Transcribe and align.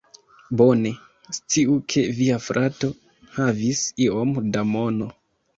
Bone, 0.61 0.91
sciu 1.37 1.75
ke 1.93 2.03
via 2.21 2.39
frato 2.47 2.91
havis 3.37 3.85
iom 4.07 4.37
da 4.57 4.69
mono 4.75 5.13